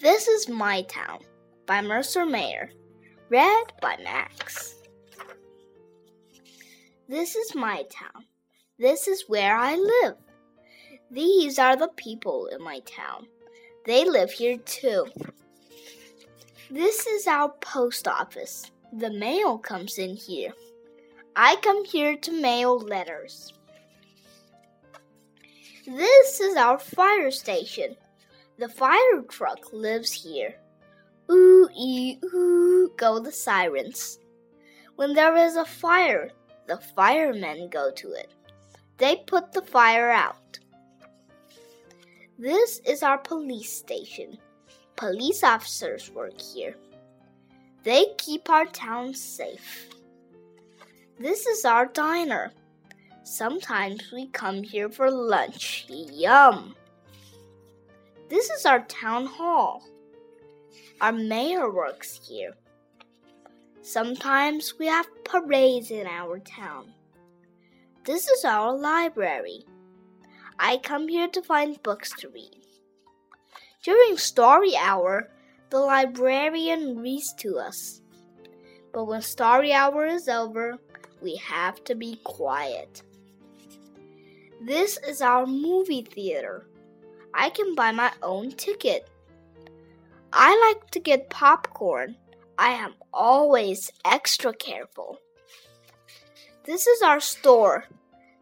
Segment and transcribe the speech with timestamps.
[0.00, 1.18] This is My Town
[1.66, 2.70] by Mercer Mayer.
[3.28, 4.76] Read by Max.
[7.06, 8.24] This is my town.
[8.78, 10.16] This is where I live.
[11.10, 13.26] These are the people in my town.
[13.84, 15.04] They live here too.
[16.70, 18.70] This is our post office.
[18.94, 20.54] The mail comes in here.
[21.36, 23.52] I come here to mail letters.
[25.84, 27.96] This is our fire station.
[28.60, 30.54] The fire truck lives here.
[31.32, 34.18] Ooh, ee, ooh, go the sirens.
[34.96, 36.30] When there is a fire,
[36.66, 38.30] the firemen go to it.
[38.98, 40.58] They put the fire out.
[42.38, 44.36] This is our police station.
[44.94, 46.76] Police officers work here.
[47.82, 49.88] They keep our town safe.
[51.18, 52.52] This is our diner.
[53.22, 55.86] Sometimes we come here for lunch.
[55.88, 56.74] Yum!
[58.30, 59.82] This is our town hall.
[61.00, 62.52] Our mayor works here.
[63.82, 66.92] Sometimes we have parades in our town.
[68.04, 69.64] This is our library.
[70.60, 72.62] I come here to find books to read.
[73.82, 75.28] During story hour,
[75.70, 78.00] the librarian reads to us.
[78.92, 80.78] But when story hour is over,
[81.20, 83.02] we have to be quiet.
[84.62, 86.69] This is our movie theater.
[87.34, 89.08] I can buy my own ticket.
[90.32, 92.16] I like to get popcorn.
[92.58, 95.18] I am always extra careful.
[96.64, 97.86] This is our store.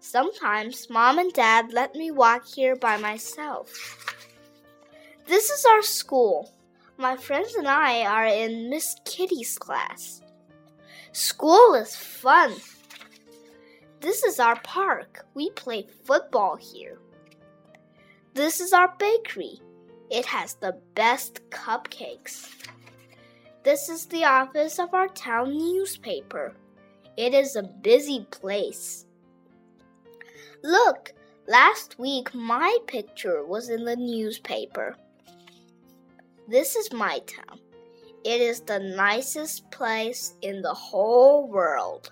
[0.00, 3.72] Sometimes mom and dad let me walk here by myself.
[5.26, 6.52] This is our school.
[6.96, 10.22] My friends and I are in Miss Kitty's class.
[11.12, 12.52] School is fun.
[14.00, 15.26] This is our park.
[15.34, 16.98] We play football here.
[18.34, 19.60] This is our bakery.
[20.10, 22.48] It has the best cupcakes.
[23.62, 26.52] This is the office of our town newspaper.
[27.16, 29.06] It is a busy place.
[30.64, 31.12] Look,
[31.46, 34.96] last week my picture was in the newspaper.
[36.48, 37.60] This is my town.
[38.24, 42.10] It is the nicest place in the whole world.